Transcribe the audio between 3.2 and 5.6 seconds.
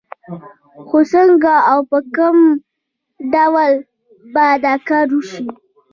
ډول به دا کار وشي؟